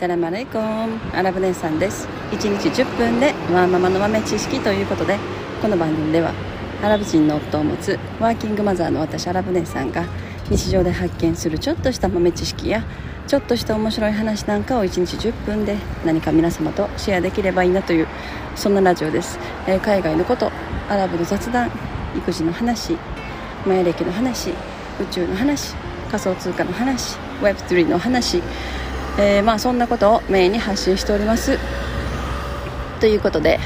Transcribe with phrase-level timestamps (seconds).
[0.00, 2.08] サラマレイコンアラブ姉さんです。
[2.30, 5.18] 1日10分でワーママの豆知識ということで
[5.60, 6.32] この番組では
[6.82, 10.06] アラブ人の夫を持つワーキングマザーの私アラブ姉さんが
[10.48, 12.82] 日常で発見するちょっとした豆知識や
[13.26, 15.76] ちょっとした面白い話なんかを1日10分で
[16.06, 18.08] 何か皆様とシェアできればいいなという
[18.56, 20.50] そんなラジオです、えー、海外のこと
[20.88, 21.70] アラブの雑談
[22.16, 22.96] 育児の話
[23.66, 24.54] マヤ歴の話宇
[25.10, 25.74] 宙の話
[26.10, 28.42] 仮想通貨の話 Web3 の話、
[29.20, 31.58] えー、まあそんなことをメインに発信しております。
[33.00, 33.60] ということで、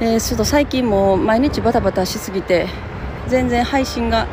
[0.00, 2.66] えー、ちょっと最近も毎日バタバタしすぎて
[3.28, 4.26] 全然配信が、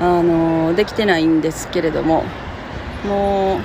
[0.00, 2.24] あのー、できてないんですけれども
[3.06, 3.60] も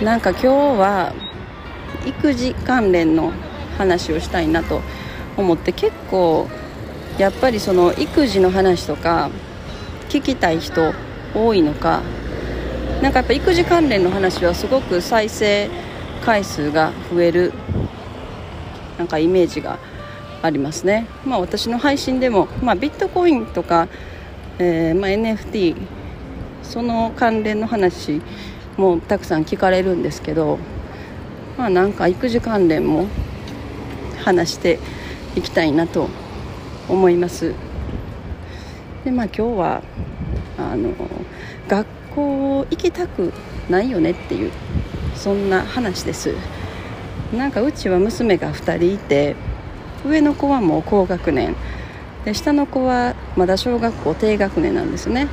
[0.00, 1.12] うなんか今日は
[2.06, 3.32] 育児関連の
[3.76, 4.80] 話をしたいなと
[5.36, 6.48] 思って結構
[7.18, 9.30] やっぱりその育児の話とか
[10.08, 10.94] 聞きたい人
[11.34, 12.02] 多いのか
[13.02, 15.70] なんかやっぱ育児関連の話はすごく再生
[16.24, 17.52] 回数が増える
[18.98, 19.78] なんかイメージが
[20.42, 23.88] ありますね、まあ、私の配信でも、まあ、ビットコインとか、
[24.58, 25.76] えー、まあ、NFT
[26.64, 28.20] その関連の話
[28.76, 30.58] もたくさん聞かれるんですけど、
[31.56, 33.06] まあ、なんか育児関連も
[34.24, 34.80] 話して
[35.36, 36.08] いきたいなと
[36.88, 37.54] 思います。
[39.04, 39.82] でまあ今日は
[40.58, 40.92] あの
[41.68, 43.32] 学校行きたく
[43.68, 44.52] ないよねっていう
[45.14, 46.34] そんな話です。
[47.32, 49.36] なんかうちは娘が2人いて
[50.04, 51.54] 上の子はもう高学年。
[52.24, 55.28] で下の子はまだ小学校低学年なんですね。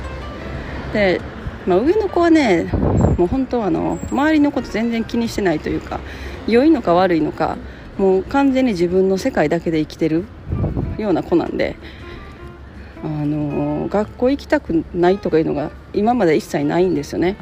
[0.92, 1.20] で、
[1.66, 2.64] まあ、上の子はね
[3.18, 6.00] もう本当あの周りのこと全然気にしてないというか
[6.46, 7.56] 良いのか悪いのか
[7.98, 10.24] もう完全に自分の世界だけで生きてる
[10.98, 11.76] ような子なんで
[13.02, 17.36] あの学校行きたくないとかいうのが今まで一切ないんですよね。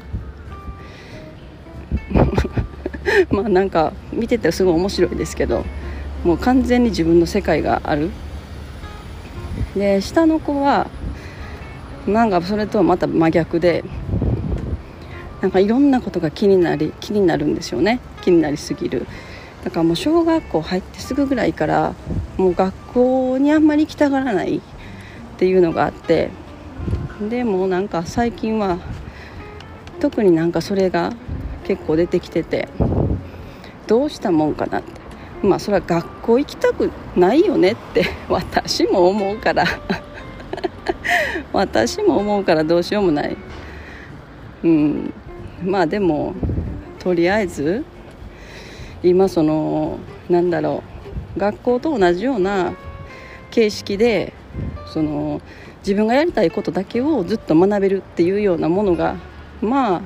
[3.30, 5.64] まあなんか見ててすごい面白いですけど
[6.24, 8.10] もう完全に自分の世界がある。
[9.76, 10.88] で下の子は
[12.06, 13.84] なんかそれとはまた真逆で
[15.40, 18.00] なんかいろんなことが気になり気になるんですよね。
[18.22, 19.06] 気になりすぎる。
[19.64, 21.94] だからもう小学校入ってすぐぐらいから
[22.36, 24.60] もう学校にあんまり行きたがらないっ
[25.38, 26.30] ていうのがあって
[27.20, 28.78] でもなんか最近は
[30.00, 31.12] 特になんかそれが
[31.64, 32.68] 結構出てきてて
[33.86, 35.04] どうしたもんかなって。
[35.44, 39.64] まあそれは学校行きたくないよねって私も思うから。
[41.52, 43.36] 私も思うからどうしようもない。
[44.64, 45.12] うん。
[45.62, 46.34] まあでも
[46.98, 47.84] とりあえず
[49.02, 49.98] 今その
[50.30, 50.82] なんだろ
[51.36, 52.72] う学校と同じような
[53.50, 54.32] 形式で
[54.86, 55.42] その
[55.84, 59.16] 自分がやりたいことだけをずっと学べるっていうようなものが
[59.60, 60.02] まあ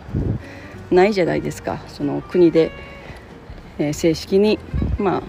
[0.92, 1.78] ないじゃないですか。
[1.86, 2.72] その国で、
[3.78, 4.58] えー、正式に
[4.98, 5.22] まあ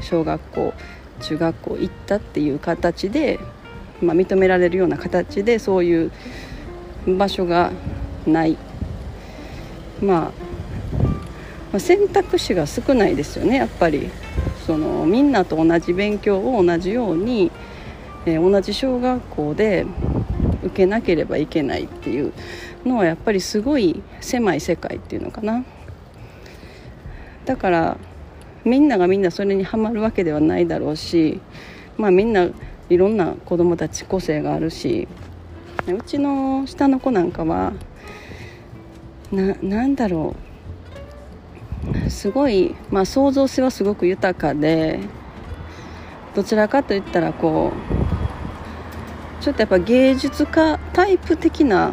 [0.00, 0.74] 小学校
[1.20, 3.40] 中学校行ったっていう形で、
[4.00, 6.12] まあ、認められるような形でそういう
[7.06, 7.72] 場所が
[8.24, 8.56] ない。
[10.00, 10.32] ま
[11.72, 14.10] あ選択肢が少ないですよねやっぱり。
[14.64, 17.50] そのみんなと同じ勉強を同じように
[18.26, 19.86] えー、同じ小学校で
[20.62, 22.32] 受けなければいけないっていう
[22.84, 25.64] のはやっぱりすごい狭い世界っていうのかな。
[27.44, 27.96] だから
[28.64, 31.40] みんながみんなそれにはまるわけではないだろうし
[31.96, 32.48] まあみんな
[32.88, 35.08] いろんな子供たち個性があるし
[35.88, 37.72] うちの下の子なんかは
[39.32, 40.52] ななんだろう。
[42.08, 45.00] すごい、まあ、創造性はすごく豊かで
[46.34, 48.01] どちらかといったらこう
[49.42, 51.92] ちょっとやっぱ芸術家タイプ的な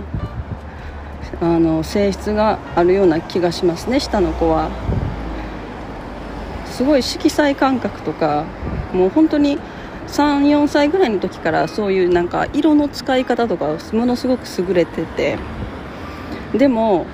[1.42, 4.70] あの性質があるような気がしますね下の子は。
[6.68, 8.46] すごい色彩感覚とか
[8.94, 9.58] もう本当に
[10.08, 15.38] 34歳ぐらいの時からそういうなんか色の使い方とかものすごく優れてて。
[16.54, 17.06] でも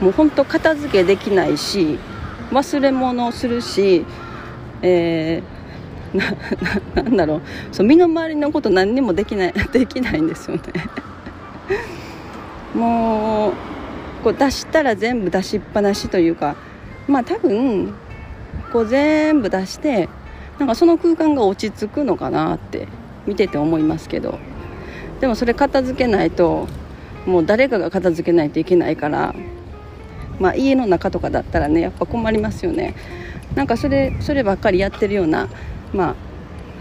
[0.00, 1.98] もう本当片付けできないし
[2.50, 4.04] 忘れ物するし、
[4.82, 5.42] え
[6.14, 7.40] ななんだろう。
[7.72, 10.62] そう身の回りのこと何にもできない できないんですよね。
[12.74, 13.52] もう
[14.24, 16.56] こう出したら全部出しっぱなしというか
[17.06, 17.94] まあ多分
[18.72, 20.08] こう全部出して
[20.58, 22.88] なんかその空間が落ち着くのかなって
[23.26, 24.38] 見てて思いますけど。
[25.22, 26.66] でもそれ片付けないと
[27.26, 29.32] もう誰かが片付けないといけないから
[30.40, 32.96] まあ家の中とかだったらねやっぱ困りますよね。
[33.54, 35.48] なんかそれそればっかりやってるような
[35.92, 36.14] ま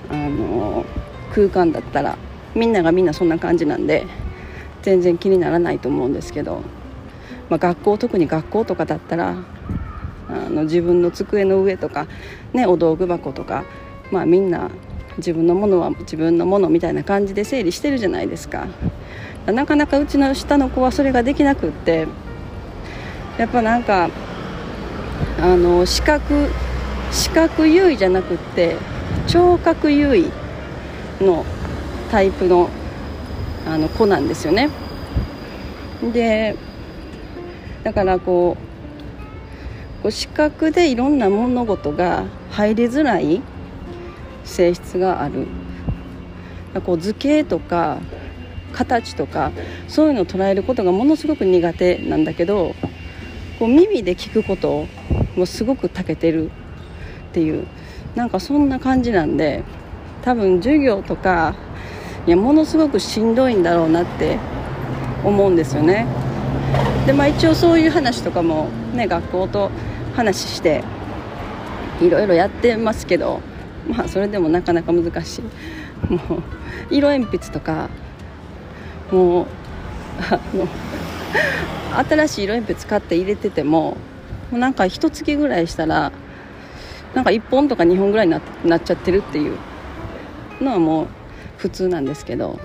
[0.09, 0.85] あ、あの
[1.33, 2.17] 空間だったら
[2.55, 4.05] みんながみんなそんな感じなんで
[4.81, 6.61] 全然気にならないと思うんですけど、
[7.49, 9.35] まあ、学校特に学校とかだったら
[10.29, 12.07] あの自分の机の上とか、
[12.53, 13.65] ね、お道具箱とか、
[14.11, 14.69] まあ、みんな
[15.17, 18.67] 自分のものは自分のものみたいな感じで整理してるじゃないですか。
[19.45, 22.07] なかなかうちの下の子はそれができなくって
[23.39, 24.09] やっぱなんか
[25.39, 26.47] あの視覚
[27.11, 28.77] 視覚優位じゃなくって
[29.27, 30.29] 聴覚優位
[31.21, 31.45] の
[32.11, 32.69] タイプの
[33.65, 34.69] あの子なんですよね。
[36.13, 36.55] で
[37.83, 38.57] だからこ
[39.99, 43.41] うこう視覚でいろんな物事が入りづらい
[44.43, 45.47] 性質がある。
[46.85, 47.99] こう図形とか
[48.73, 49.51] 形とか
[49.87, 52.73] そういうのを捉えることがものすごく苦手なんだけど
[53.59, 54.87] こう耳で聞くこと
[55.35, 56.49] もすごく長けてるっ
[57.33, 57.67] ていう。
[58.15, 59.63] なんかそんな感じなんで
[60.21, 61.55] 多分授業とか
[62.27, 64.37] いやものすごくしんどいんだろうなって
[65.23, 66.05] 思うんですよね。
[67.05, 69.71] でまあ一応そういう話とかもね学校と
[70.15, 70.83] 話して
[72.01, 73.39] いろいろやってますけど
[73.87, 75.41] まあそれでもなかなか難しい。
[76.11, 76.43] もう
[76.89, 77.89] 色鉛筆とか
[79.11, 79.45] もう
[80.31, 80.67] あの
[82.07, 83.97] 新しい色鉛筆買って入れてても
[84.51, 86.11] もうなんか一月ぐらいしたら
[87.13, 88.33] なんか1本とか2本ぐらいに
[88.65, 89.57] なっちゃってるっていう
[90.61, 91.07] のはもう
[91.57, 92.59] 普通なんですけど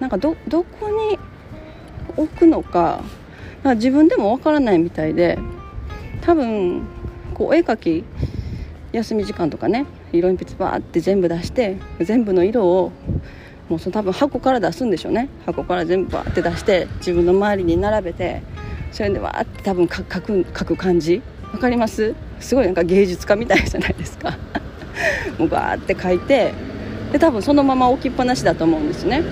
[0.00, 1.18] なんかどどこに
[2.16, 3.02] 置くのか
[3.62, 5.38] か自分でもわからないみたいで
[6.22, 6.82] 多分
[7.34, 8.04] こう絵描き
[8.92, 12.92] 休み時間とかね色鉛筆バーって全部出して全部の色を
[13.68, 15.28] もうその多分箱から出すんでしょうね。
[15.44, 18.40] 箱から全部バーって出して自分の周りに並べて
[18.92, 21.20] それでわーって多分描く描く感じ。
[21.52, 22.14] 分かります？
[22.40, 24.36] すごいなんか芸術家みたいじゃないですか。
[25.38, 26.52] もうバーって描いて
[27.12, 29.22] で多分そのまま置きっぱなしだと思うんですね。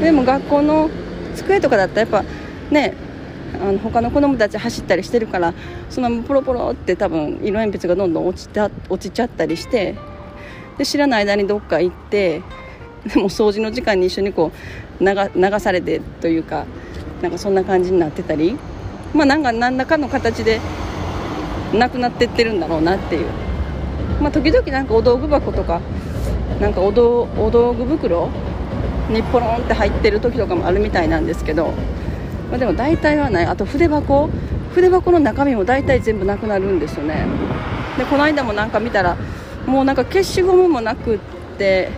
[0.00, 0.90] でも学校の
[1.36, 2.24] 机とかだったらやっぱ
[2.70, 2.94] ね
[3.62, 5.54] あの他の子供たち走ったりしてるから
[5.90, 9.94] そのままポロポロって多分色鉛筆がどんどん落ちた落ちちゃったりして
[10.78, 12.42] で知らない間にどっか行って
[13.06, 14.52] でも掃除の時間に一緒にこ
[15.00, 16.66] う流流されてというか
[17.22, 18.56] なんかそんな感じになってたり。
[19.12, 20.60] まあなんか何らかの形で
[21.72, 23.26] なくなってってるんだろうなっていう。
[24.20, 25.80] まあ時々なんかお道具箱とか
[26.60, 28.28] なんかお道お道具袋
[29.08, 31.72] にポロンって入ってる時とかもあるみたいなんですけど、
[32.50, 33.46] まあ、でも大体はない。
[33.46, 34.28] あと筆箱
[34.74, 37.26] 筆箱の中身も大体全部なくなるんですよね。
[37.98, 39.16] でこの間もなんか見たら
[39.66, 41.18] もうなんか消しゴムもなくっ
[41.58, 41.90] て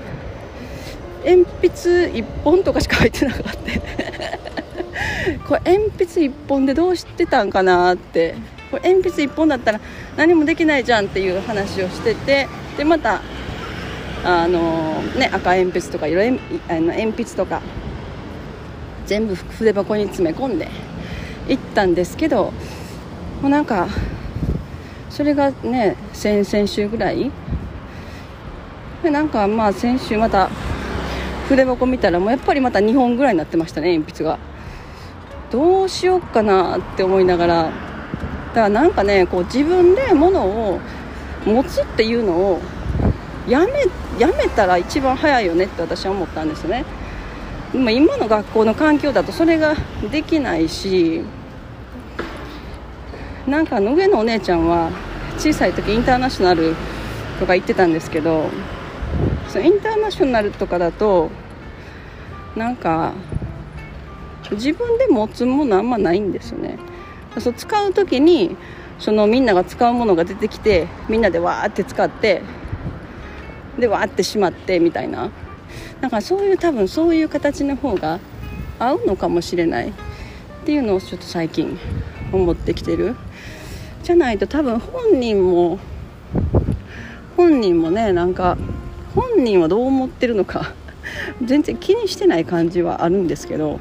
[1.24, 3.52] 鉛筆1本とかしか入ってなかった。
[5.48, 8.34] これ鉛筆1本でどうしてたんかなって
[8.72, 9.80] これ鉛筆1本だったら
[10.16, 13.20] 何もできないじゃんっていう話をしててでまた
[14.24, 17.60] あの、ね、赤鉛筆とか色鉛あの鉛筆とか
[19.06, 20.69] 全部筆箱に詰め込んで
[21.48, 22.52] 行ったんですけど
[23.42, 23.88] もうなんか
[25.10, 27.30] それがね先々週ぐらい？
[29.02, 30.48] でなんかまあ先週また
[31.48, 34.38] 筆箱見たらもうやっぱりまた2本ぐらいになってましたね鉛筆が。
[35.50, 37.72] どうしようかなって思いながら
[38.52, 40.78] だからなんかねこう自分で物を
[41.46, 42.60] 持つっていうのを
[43.49, 43.72] やめ
[44.19, 46.84] やめたら一番早いよねって私は思ったんですね。
[47.72, 49.74] でも今の学校の環境だとそれが
[50.10, 51.22] できないし
[53.46, 54.91] なんかの上のお姉ちゃんは
[55.38, 56.74] 小さい時インターナショナル
[57.41, 58.50] とか行ってたんですけど
[59.48, 61.31] そのインターナショナルとかだと
[62.55, 63.15] なんか
[64.50, 66.79] 自分で持つものあんまないんですよね。
[67.39, 68.56] そう使う時に
[68.98, 72.43] そのみんなが使うものが出てきてみんなでわーって使って
[73.79, 75.31] でわーってしまってみたいな。
[76.01, 78.20] だからそういう多分そういう形の方が
[78.79, 79.89] 合うのかもしれない。
[79.89, 79.93] っ
[80.65, 81.79] ていうのをちょっと最近
[82.32, 83.17] 思ってきてる。
[84.03, 85.79] じゃないと多分本人も
[87.36, 88.58] 本人もねなんか
[89.15, 90.72] 本人はどう思ってるのか
[91.43, 93.81] 全然気にしてない感じはあるんですけど。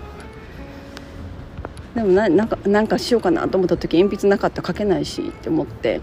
[1.96, 6.02] でもななんかなんかしようかなと思った時鉛筆なかったら書けないしって思って。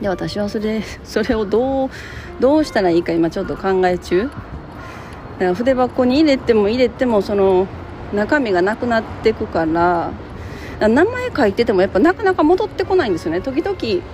[0.00, 1.90] で私はそれ それをどう
[2.40, 4.24] どうしたらいいか今ちょっと考え中。
[4.24, 7.66] だから筆箱に入れても入れてもその
[8.12, 10.10] 中身がなくなっていくから
[10.80, 13.40] 名前書いててもやっぱなかなか戻ってこないんですよね。
[13.40, 14.04] 時々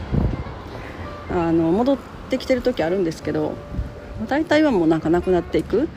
[1.33, 1.99] あの戻っ
[2.29, 3.55] てきてる時あるんですけど
[4.29, 5.89] 大体はもうなんかなくなっていく。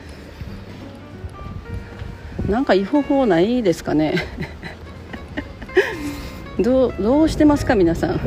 [2.48, 4.14] なんかいい方法ないですかね？
[6.60, 8.20] どうどうしてますか皆さん？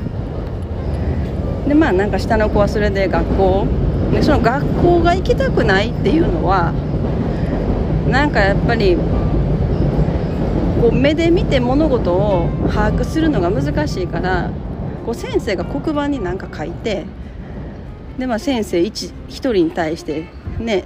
[1.67, 3.67] でまあなんか下の子はそれで学校
[4.11, 6.73] でその学校が行きたくないっていうのは
[8.09, 8.95] なんかやっぱり
[10.81, 14.49] こう目で見て物事を把握するのが難しいから
[15.05, 17.05] こう先生が黒板に何か書いて
[18.17, 20.25] で、まあ、先生 1, 1人に対して
[20.59, 20.85] ね、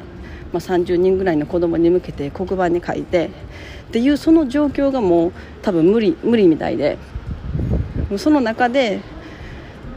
[0.51, 5.31] まあ、30人ぐらいの子供に向けて黒板に書いてっていうその状況がもう
[5.61, 6.97] 多分無理無理みたいで
[8.17, 9.01] その中で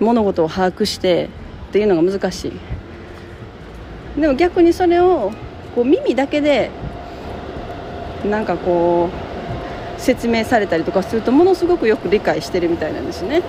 [0.01, 1.29] 物事を把握して
[1.69, 2.53] っていうのが難しい。
[4.21, 5.33] でも逆にそれを
[5.75, 6.71] こう耳だけで
[8.25, 9.11] なんかこ
[9.99, 13.43] う説明されたりとかするとものすごくよく理解してるみたいなんですね。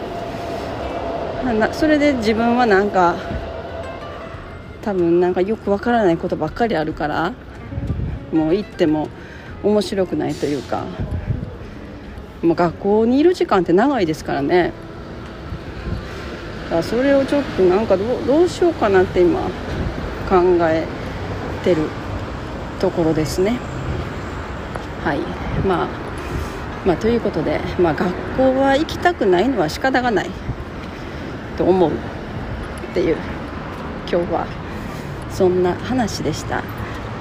[1.74, 3.16] それで自分はなんか
[4.86, 7.34] 多分なんかよくわからないことばっかりあるから
[8.32, 9.10] もう行っても
[9.64, 10.86] 面白くないというか
[12.44, 14.72] もう学校にいる時間って長いですからね。
[16.66, 19.42] だからそれをちょっとなんかどどうしようかなって今
[20.30, 20.86] 考え
[21.64, 21.90] てる
[22.80, 23.58] ところですね。
[25.04, 25.20] はい。
[25.66, 25.88] まあ
[26.86, 30.30] まあということで、まあ、学校は行きたくないのは仕方がない
[31.58, 31.94] と思うっ
[32.94, 33.18] ていう
[34.08, 34.65] 今日は
[35.36, 36.64] そんな話でした。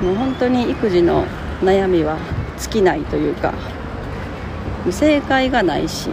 [0.00, 1.24] もう本当に育児の
[1.62, 2.16] 悩みは
[2.58, 3.52] 尽きないというか
[4.90, 6.10] 正解がないし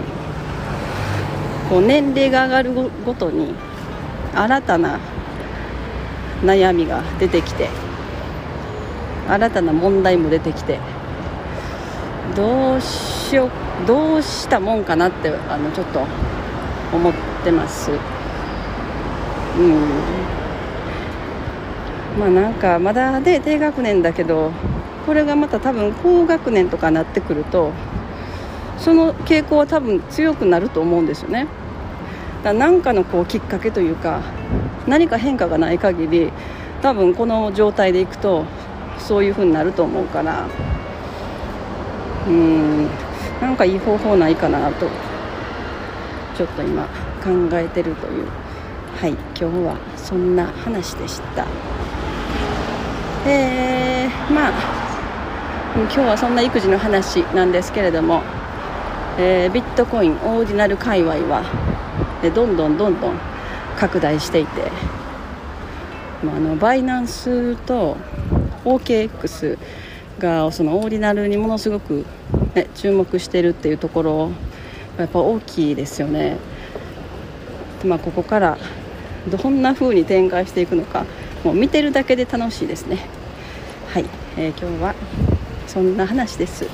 [1.70, 2.74] こう年齢が上がる
[3.06, 3.54] ごとに
[4.34, 5.00] 新たな
[6.44, 7.70] 悩みが出てきて
[9.28, 10.80] 新たな問題も出てきて
[12.36, 13.50] どうしよ
[13.86, 16.06] どうしたもんかなってあのちょっと
[16.94, 17.92] 思ってます。
[17.92, 17.96] う
[19.64, 20.41] ん。
[22.22, 24.52] まあなんかまだで低学年だけど
[25.08, 27.72] これがまた多分高学年とかなってくると
[28.78, 31.48] その傾向は多分強くなると思うんですよね。
[32.44, 34.22] だ何かのこうきっかけというか
[34.88, 36.32] 何か変化がない限り
[36.84, 38.46] 多分この状態でいくと
[39.00, 40.46] そういう風になると思うから。
[42.28, 42.88] うん。
[43.42, 44.88] なんかいい方法ないかなと
[46.38, 46.84] ちょっと今
[47.24, 48.28] 考えてるという。
[49.00, 49.12] はい。
[49.12, 51.48] 今日はそんな話でした。
[53.26, 54.82] えー、まあ
[55.76, 58.24] 今日はそんな育児の話なんですけれども、
[59.20, 61.44] えー、ビットコインオーディナル界隈は
[62.34, 63.20] どんどんどんどん
[63.78, 64.72] 拡大していて、
[66.24, 67.96] まあ、あのバイナンスと
[68.66, 69.58] OKX
[70.18, 72.06] がそのオーディナルにものすごく、
[72.56, 74.32] ね、注目してるっていうところ
[74.98, 76.38] やっぱ大きいですよね。
[77.86, 78.58] まあ、ここから
[79.30, 81.06] どんな風に展開していくのか
[81.44, 83.00] もう見てるだけで楽しいですね。
[83.94, 84.06] はい、
[84.38, 84.96] えー、今日は
[85.68, 86.68] そんな話です。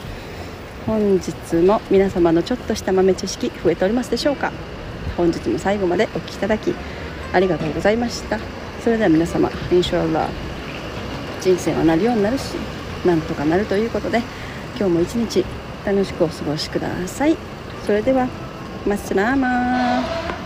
[0.85, 4.51] 本日も皆様のちょっとした豆知識増えておりますでしょうか。
[5.15, 6.73] 本日も最後までお聴きいただき
[7.33, 8.39] ありがとうございました。
[8.83, 10.29] それでは皆様インシャラ
[11.41, 12.53] 人生はなるようになるし
[13.05, 14.21] なんとかなるということで
[14.77, 15.45] 今日も一日
[15.85, 17.37] 楽しくお過ごしください。
[17.85, 18.27] それでは
[18.85, 20.36] マッスラーマー